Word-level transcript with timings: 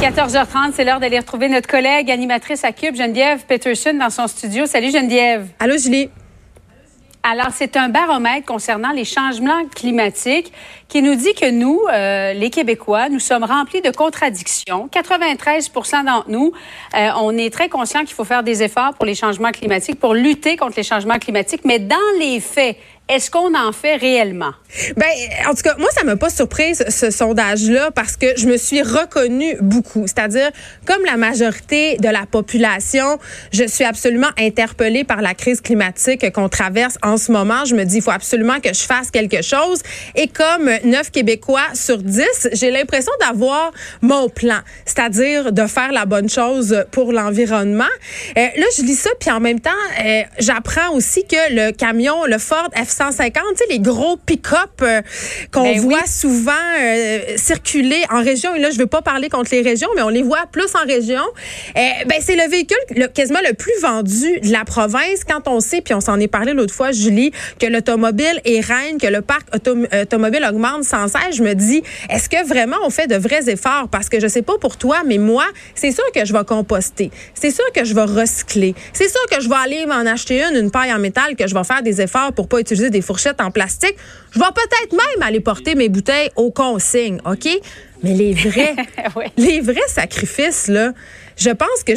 14h30, 0.00 0.72
c'est 0.72 0.84
l'heure 0.84 0.98
d'aller 0.98 1.18
retrouver 1.18 1.50
notre 1.50 1.68
collègue 1.68 2.10
animatrice 2.10 2.64
à 2.64 2.72
Cube, 2.72 2.96
Geneviève 2.96 3.44
Peterson, 3.44 3.92
dans 3.92 4.08
son 4.08 4.28
studio. 4.28 4.64
Salut 4.64 4.90
Geneviève. 4.90 5.48
Allô 5.58 5.76
Julie. 5.76 6.08
Alors, 7.22 7.48
c'est 7.52 7.76
un 7.76 7.90
baromètre 7.90 8.46
concernant 8.46 8.92
les 8.92 9.04
changements 9.04 9.66
climatiques 9.74 10.54
qui 10.88 11.02
nous 11.02 11.16
dit 11.16 11.34
que 11.34 11.50
nous, 11.50 11.82
euh, 11.92 12.32
les 12.32 12.48
Québécois, 12.48 13.10
nous 13.10 13.18
sommes 13.18 13.44
remplis 13.44 13.82
de 13.82 13.90
contradictions. 13.90 14.88
93 14.88 15.70
d'entre 16.06 16.30
nous, 16.30 16.52
euh, 16.96 17.10
on 17.20 17.36
est 17.36 17.52
très 17.52 17.68
conscient 17.68 18.00
qu'il 18.00 18.14
faut 18.14 18.24
faire 18.24 18.42
des 18.42 18.62
efforts 18.62 18.94
pour 18.94 19.04
les 19.04 19.14
changements 19.14 19.50
climatiques, 19.50 20.00
pour 20.00 20.14
lutter 20.14 20.56
contre 20.56 20.78
les 20.78 20.82
changements 20.82 21.18
climatiques, 21.18 21.66
mais 21.66 21.78
dans 21.78 21.96
les 22.18 22.40
faits, 22.40 22.78
est-ce 23.10 23.30
qu'on 23.30 23.54
en 23.54 23.72
fait 23.72 23.96
réellement? 23.96 24.52
Ben, 24.96 25.08
en 25.48 25.54
tout 25.54 25.62
cas, 25.62 25.74
moi, 25.78 25.88
ça 25.92 26.04
m'a 26.04 26.14
pas 26.14 26.30
surprise, 26.30 26.84
ce 26.88 27.10
sondage-là, 27.10 27.90
parce 27.90 28.16
que 28.16 28.26
je 28.36 28.46
me 28.46 28.56
suis 28.56 28.82
reconnue 28.82 29.56
beaucoup. 29.60 30.06
C'est-à-dire, 30.06 30.50
comme 30.86 31.04
la 31.04 31.16
majorité 31.16 31.96
de 31.96 32.08
la 32.08 32.24
population, 32.30 33.18
je 33.52 33.66
suis 33.66 33.82
absolument 33.82 34.30
interpellée 34.38 35.02
par 35.02 35.22
la 35.22 35.34
crise 35.34 35.60
climatique 35.60 36.30
qu'on 36.32 36.48
traverse 36.48 36.98
en 37.02 37.16
ce 37.16 37.32
moment. 37.32 37.64
Je 37.64 37.74
me 37.74 37.82
dis, 37.82 37.96
il 37.96 38.02
faut 38.02 38.12
absolument 38.12 38.60
que 38.60 38.72
je 38.72 38.82
fasse 38.82 39.10
quelque 39.10 39.42
chose. 39.42 39.82
Et 40.14 40.28
comme 40.28 40.70
neuf 40.84 41.10
Québécois 41.10 41.66
sur 41.74 41.98
10, 41.98 42.50
j'ai 42.52 42.70
l'impression 42.70 43.12
d'avoir 43.20 43.72
mon 44.02 44.28
plan. 44.28 44.60
C'est-à-dire 44.84 45.52
de 45.52 45.66
faire 45.66 45.90
la 45.90 46.06
bonne 46.06 46.28
chose 46.28 46.84
pour 46.92 47.12
l'environnement. 47.12 47.84
Euh, 48.38 48.46
là, 48.56 48.66
je 48.76 48.82
lis 48.82 48.94
ça, 48.94 49.10
puis 49.18 49.32
en 49.32 49.40
même 49.40 49.58
temps, 49.58 49.70
euh, 50.04 50.22
j'apprends 50.38 50.92
aussi 50.92 51.24
que 51.24 51.54
le 51.54 51.72
camion, 51.72 52.24
le 52.26 52.38
Ford 52.38 52.68
F 52.76 52.99
150, 53.00 53.42
tu 53.52 53.56
sais, 53.56 53.64
les 53.70 53.78
gros 53.80 54.16
pick-up 54.18 54.58
euh, 54.82 55.00
qu'on 55.52 55.62
Ben 55.62 55.80
voit 55.80 56.00
oui. 56.02 56.08
souvent 56.08 56.52
euh, 56.80 57.20
circuler 57.36 58.02
en 58.10 58.22
région. 58.22 58.54
Et 58.54 58.58
là, 58.58 58.70
je 58.70 58.78
veux 58.78 58.86
pas 58.86 59.00
parler 59.00 59.30
contre 59.30 59.50
les 59.52 59.62
régions, 59.62 59.88
mais 59.96 60.02
on 60.02 60.10
les 60.10 60.22
voit 60.22 60.44
plus 60.52 60.74
en 60.74 60.86
région. 60.86 61.22
Euh, 61.76 61.80
ben, 62.06 62.18
c'est 62.20 62.36
le 62.36 62.48
véhicule 62.50 62.76
le- 62.94 63.06
quasiment 63.06 63.38
le 63.48 63.54
plus 63.54 63.72
vendu 63.80 64.40
de 64.40 64.52
la 64.52 64.64
province 64.66 65.24
quand 65.26 65.48
on 65.48 65.60
sait, 65.60 65.80
puis 65.80 65.94
on 65.94 66.00
s'en 66.00 66.20
est 66.20 66.28
parlé 66.28 66.52
l'autre 66.52 66.74
fois, 66.74 66.92
Julie, 66.92 67.32
que 67.58 67.66
l'automobile 67.66 68.40
est 68.44 68.60
reine, 68.60 68.98
que 69.00 69.06
le 69.06 69.22
parc 69.22 69.48
autom- 69.54 69.88
automobile 70.02 70.46
augmente 70.50 70.84
sans 70.84 71.08
cesse. 71.08 71.36
Je 71.36 71.42
me 71.42 71.54
dis, 71.54 71.82
est-ce 72.10 72.28
que 72.28 72.46
vraiment 72.46 72.76
on 72.84 72.90
fait 72.90 73.06
de 73.06 73.16
vrais 73.16 73.48
efforts? 73.48 73.88
Parce 73.90 74.10
que 74.10 74.20
je 74.20 74.26
sais 74.26 74.42
pas 74.42 74.58
pour 74.60 74.76
toi, 74.76 74.98
mais 75.06 75.16
moi, 75.18 75.44
c'est 75.74 75.92
sûr 75.92 76.04
que 76.14 76.24
je 76.26 76.32
vais 76.34 76.44
composter. 76.44 77.10
C'est 77.34 77.50
sûr 77.50 77.64
que 77.74 77.84
je 77.84 77.94
vais 77.94 78.04
recycler. 78.04 78.74
C'est 78.92 79.08
sûr 79.08 79.24
que 79.30 79.40
je 79.40 79.48
vais 79.48 79.56
aller 79.64 79.86
m'en 79.86 80.04
acheter 80.10 80.42
une, 80.42 80.56
une 80.56 80.70
paille 80.70 80.92
en 80.92 80.98
métal, 80.98 81.34
que 81.34 81.46
je 81.46 81.54
vais 81.54 81.64
faire 81.64 81.82
des 81.82 82.02
efforts 82.02 82.32
pour 82.34 82.46
pas 82.46 82.60
utiliser 82.60 82.89
des 82.90 83.00
fourchettes 83.00 83.40
en 83.40 83.50
plastique. 83.50 83.96
Je 84.32 84.38
vais 84.38 84.44
peut-être 84.54 84.92
même 84.92 85.22
aller 85.22 85.40
porter 85.40 85.74
mes 85.74 85.88
bouteilles 85.88 86.30
aux 86.36 86.50
consignes, 86.50 87.20
OK? 87.24 87.48
Mais 88.02 88.14
les 88.14 88.32
vrais, 88.34 88.74
Oui. 89.16 89.24
les 89.36 89.60
vrais 89.60 89.76
sacrifices, 89.88 90.68
là, 90.68 90.92
je 91.36 91.50
pense 91.50 91.82
que 91.86 91.92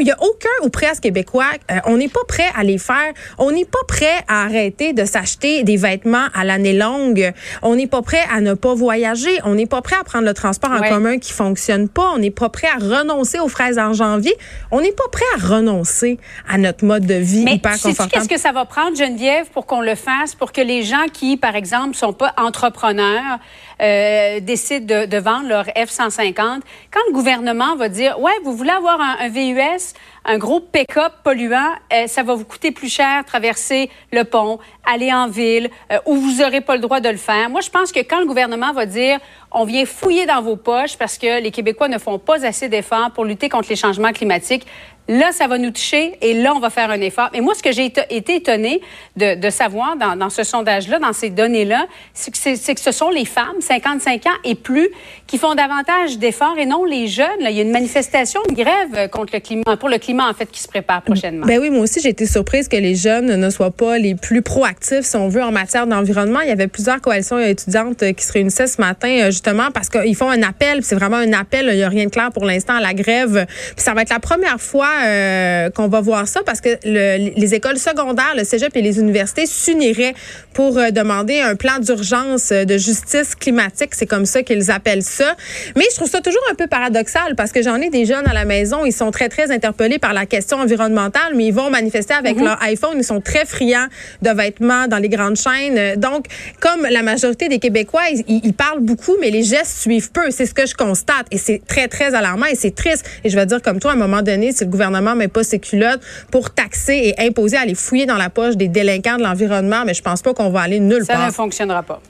il 0.00 0.06
y 0.06 0.10
a 0.12 0.16
aucun 0.22 0.48
ou 0.64 0.68
presque 0.68 1.02
québécois, 1.02 1.46
euh, 1.72 1.74
on 1.86 1.96
n'est 1.96 2.08
pas 2.08 2.20
prêt 2.28 2.48
à 2.56 2.62
les 2.62 2.78
faire. 2.78 3.12
On 3.38 3.50
n'est 3.50 3.64
pas 3.64 3.80
prêt 3.88 4.14
à 4.28 4.44
arrêter 4.44 4.92
de 4.92 5.04
s'acheter 5.04 5.64
des 5.64 5.76
vêtements 5.76 6.26
à 6.34 6.44
l'année 6.44 6.72
longue. 6.72 7.32
On 7.62 7.74
n'est 7.74 7.88
pas 7.88 8.02
prêt 8.02 8.22
à 8.32 8.40
ne 8.40 8.54
pas 8.54 8.74
voyager. 8.74 9.38
On 9.44 9.54
n'est 9.54 9.66
pas 9.66 9.82
prêt 9.82 9.96
à 10.00 10.04
prendre 10.04 10.24
le 10.24 10.34
transport 10.34 10.70
en 10.70 10.78
Ouais. 10.80 10.88
commun 10.88 11.18
qui 11.18 11.32
fonctionne 11.32 11.88
pas. 11.88 12.10
On 12.14 12.18
n'est 12.18 12.30
pas 12.30 12.48
prêt 12.48 12.68
à 12.68 12.78
renoncer 12.78 13.40
aux 13.40 13.48
fraises 13.48 13.78
en 13.78 13.92
janvier. 13.92 14.34
On 14.70 14.80
n'est 14.80 14.92
pas 14.92 15.08
prêt 15.10 15.24
à 15.36 15.44
renoncer 15.46 16.18
à 16.48 16.56
notre 16.56 16.84
mode 16.84 17.06
de 17.06 17.14
vie 17.14 17.44
Mais 17.44 17.54
hyper 17.56 17.72
confortable. 17.72 18.10
qu'est-ce 18.12 18.28
que 18.28 18.38
ça 18.38 18.52
va 18.52 18.66
prendre, 18.66 18.96
Geneviève, 18.96 19.46
pour 19.52 19.66
qu'on 19.66 19.80
le 19.80 19.96
fasse, 19.96 20.34
pour 20.36 20.52
que 20.52 20.60
les 20.60 20.84
gens 20.84 21.06
qui, 21.12 21.36
par 21.36 21.56
exemple, 21.56 21.96
sont 21.96 22.12
pas 22.12 22.34
entrepreneurs, 22.36 23.38
euh, 23.82 24.40
décident 24.40 25.00
de, 25.02 25.06
de 25.06 25.16
vendre 25.18 25.35
leur 25.42 25.64
F-150, 25.66 26.60
quand 26.90 27.00
le 27.08 27.12
gouvernement 27.12 27.76
va 27.76 27.88
dire, 27.88 28.18
ouais, 28.20 28.32
vous 28.44 28.54
voulez 28.54 28.70
avoir 28.70 29.00
un, 29.00 29.28
VUS, 29.28 29.94
un 30.24 30.38
gros 30.38 30.60
pick-up 30.60 31.12
polluant, 31.22 31.74
euh, 31.92 32.06
ça 32.06 32.22
va 32.22 32.34
vous 32.34 32.44
coûter 32.44 32.70
plus 32.70 32.88
cher 32.92 33.24
traverser 33.24 33.90
le 34.12 34.24
pont, 34.24 34.58
aller 34.84 35.12
en 35.12 35.28
ville, 35.28 35.70
euh, 35.92 35.98
où 36.06 36.16
vous 36.16 36.42
n'aurez 36.42 36.60
pas 36.60 36.74
le 36.74 36.80
droit 36.80 37.00
de 37.00 37.08
le 37.08 37.16
faire. 37.16 37.50
Moi, 37.50 37.60
je 37.60 37.70
pense 37.70 37.92
que 37.92 38.00
quand 38.00 38.20
le 38.20 38.26
gouvernement 38.26 38.72
va 38.72 38.86
dire, 38.86 39.18
on 39.50 39.64
vient 39.64 39.86
fouiller 39.86 40.26
dans 40.26 40.42
vos 40.42 40.56
poches 40.56 40.96
parce 40.96 41.18
que 41.18 41.40
les 41.40 41.50
Québécois 41.50 41.88
ne 41.88 41.98
font 41.98 42.18
pas 42.18 42.44
assez 42.44 42.68
d'efforts 42.68 43.10
pour 43.12 43.24
lutter 43.24 43.48
contre 43.48 43.68
les 43.68 43.76
changements 43.76 44.12
climatiques, 44.12 44.66
Là, 45.08 45.30
ça 45.32 45.46
va 45.46 45.58
nous 45.58 45.70
toucher 45.70 46.16
et 46.20 46.34
là, 46.34 46.52
on 46.54 46.58
va 46.58 46.70
faire 46.70 46.90
un 46.90 47.00
effort. 47.00 47.30
Mais 47.32 47.40
moi, 47.40 47.54
ce 47.54 47.62
que 47.62 47.70
j'ai 47.70 47.84
été- 47.84 48.34
étonnée 48.34 48.80
de, 49.16 49.50
savoir 49.50 49.96
dans, 49.96 50.30
ce 50.30 50.42
sondage-là, 50.42 50.98
dans 50.98 51.12
ces 51.12 51.30
données-là, 51.30 51.86
c'est 52.12 52.32
que, 52.74 52.80
ce 52.80 52.92
sont 52.92 53.10
les 53.10 53.24
femmes, 53.24 53.60
55 53.60 54.26
ans 54.26 54.30
et 54.44 54.54
plus, 54.54 54.88
qui 55.26 55.38
font 55.38 55.54
davantage 55.54 56.18
d'efforts 56.18 56.58
et 56.58 56.66
non 56.66 56.84
les 56.84 57.06
jeunes. 57.06 57.26
Il 57.40 57.50
y 57.50 57.60
a 57.60 57.62
une 57.62 57.70
manifestation, 57.70 58.40
une 58.48 58.56
grève 58.56 58.94
euh, 58.94 59.08
contre 59.08 59.34
le 59.34 59.40
climat, 59.40 59.76
pour 59.76 59.88
le 59.88 59.98
climat, 59.98 60.28
en 60.28 60.34
fait, 60.34 60.50
qui 60.50 60.60
se 60.60 60.68
prépare 60.68 61.02
prochainement. 61.02 61.46
Ben 61.46 61.60
oui, 61.60 61.70
moi 61.70 61.82
aussi, 61.82 62.00
j'ai 62.00 62.08
été 62.08 62.26
surprise 62.26 62.68
que 62.68 62.76
les 62.76 62.94
jeunes 62.96 63.36
ne 63.36 63.50
soient 63.50 63.70
pas 63.70 63.98
les 63.98 64.14
plus 64.14 64.42
proactifs, 64.42 65.02
si 65.02 65.16
on 65.16 65.28
veut, 65.28 65.42
en 65.42 65.52
matière 65.52 65.86
d'environnement. 65.86 66.40
Il 66.40 66.48
y 66.48 66.52
avait 66.52 66.68
plusieurs 66.68 67.00
coalitions 67.00 67.38
étudiantes 67.38 68.02
euh, 68.02 68.12
qui 68.12 68.24
se 68.24 68.32
réunissaient 68.32 68.66
ce 68.66 68.80
matin, 68.80 69.08
euh, 69.08 69.26
justement, 69.26 69.70
parce 69.72 69.88
qu'ils 69.88 70.16
font 70.16 70.30
un 70.30 70.42
appel. 70.42 70.82
C'est 70.82 70.96
vraiment 70.96 71.16
un 71.16 71.32
appel. 71.32 71.68
Il 71.70 71.76
n'y 71.76 71.84
a 71.84 71.88
rien 71.88 72.06
de 72.06 72.10
clair 72.10 72.30
pour 72.32 72.44
l'instant 72.44 72.74
à 72.74 72.80
la 72.80 72.94
grève. 72.94 73.46
Puis 73.48 73.84
ça 73.84 73.94
va 73.94 74.02
être 74.02 74.10
la 74.10 74.20
première 74.20 74.60
fois 74.60 74.95
euh, 75.04 75.70
qu'on 75.70 75.88
va 75.88 76.00
voir 76.00 76.26
ça, 76.28 76.40
parce 76.44 76.60
que 76.60 76.70
le- 76.84 77.32
les 77.38 77.54
écoles 77.54 77.78
secondaires, 77.78 78.34
le 78.36 78.44
cégep 78.44 78.74
et 78.76 78.82
les 78.82 78.98
universités 78.98 79.46
s'uniraient 79.46 80.14
pour 80.52 80.78
euh, 80.78 80.90
demander 80.90 81.40
un 81.40 81.54
plan 81.56 81.78
d'urgence 81.78 82.50
euh, 82.52 82.64
de 82.64 82.76
justice 82.78 83.34
climatique. 83.34 83.90
C'est 83.94 84.06
comme 84.06 84.26
ça 84.26 84.42
qu'ils 84.42 84.70
appellent 84.70 85.02
ça. 85.02 85.34
Mais 85.76 85.84
je 85.90 85.96
trouve 85.96 86.08
ça 86.10 86.20
toujours 86.20 86.42
un 86.50 86.54
peu 86.54 86.66
paradoxal, 86.66 87.34
parce 87.36 87.52
que 87.52 87.62
j'en 87.62 87.76
ai 87.80 87.90
des 87.90 88.04
jeunes 88.04 88.26
à 88.26 88.34
la 88.34 88.44
maison, 88.44 88.84
ils 88.84 88.92
sont 88.92 89.10
très, 89.10 89.28
très 89.28 89.50
interpellés 89.50 89.98
par 89.98 90.12
la 90.14 90.26
question 90.26 90.58
environnementale, 90.58 91.32
mais 91.34 91.46
ils 91.46 91.54
vont 91.54 91.70
manifester 91.70 92.14
avec 92.14 92.36
leur 92.44 92.62
iPhone. 92.62 92.94
Ils 92.96 93.04
sont 93.04 93.20
très 93.20 93.44
friands 93.44 93.88
de 94.22 94.30
vêtements 94.30 94.86
dans 94.88 94.98
les 94.98 95.08
grandes 95.08 95.36
chaînes. 95.36 95.96
Donc, 95.98 96.26
comme 96.60 96.86
la 96.90 97.02
majorité 97.02 97.48
des 97.48 97.58
Québécois, 97.58 98.02
ils, 98.12 98.24
ils- 98.28 98.40
ils 98.44 98.54
parlent 98.54 98.80
beaucoup, 98.80 99.16
mais 99.20 99.30
les 99.30 99.42
gestes 99.42 99.78
suivent 99.80 100.10
peu. 100.12 100.30
C'est 100.30 100.46
ce 100.46 100.54
que 100.54 100.66
je 100.66 100.74
constate. 100.74 101.26
Et 101.30 101.38
c'est 101.38 101.60
très, 101.66 101.88
très 101.88 102.14
alarmant 102.14 102.46
et 102.46 102.54
c'est 102.54 102.74
triste. 102.74 103.04
Et 103.24 103.30
je 103.30 103.36
vais 103.36 103.46
dire 103.46 103.60
comme 103.62 103.80
toi, 103.80 103.90
à 103.90 103.94
un 103.94 103.98
moment 103.98 104.22
donné, 104.22 104.52
si 104.52 104.64
le 104.64 104.70
gouvernement 104.70 104.85
met 104.90 105.28
pas 105.28 105.44
ses 105.44 105.58
culottes 105.58 106.00
pour 106.30 106.50
taxer 106.50 107.14
et 107.16 107.26
imposer 107.26 107.56
à 107.56 107.60
aller 107.60 107.74
fouiller 107.74 108.06
dans 108.06 108.16
la 108.16 108.30
poche 108.30 108.56
des 108.56 108.68
délinquants 108.68 109.16
de 109.16 109.22
l'environnement, 109.22 109.84
mais 109.84 109.94
je 109.94 110.02
pense 110.02 110.22
pas 110.22 110.34
qu'on 110.34 110.50
va 110.50 110.60
aller 110.62 110.80
nulle 110.80 111.04
ça 111.04 111.14
part. 111.14 111.26
ne 111.26 111.32
fonctionnera 111.32 111.82
pas. 111.82 112.00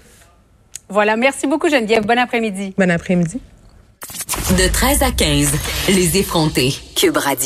Voilà. 0.88 1.16
Merci 1.16 1.46
beaucoup, 1.46 1.68
Geneviève. 1.68 2.04
Bon 2.06 2.18
après-midi. 2.18 2.74
Bon 2.78 2.90
après-midi. 2.90 3.40
De 4.56 4.68
13 4.72 5.02
à 5.02 5.10
15, 5.10 5.52
les 5.88 6.18
effrontés. 6.18 6.72
Cube 6.94 7.16
Radio. 7.16 7.44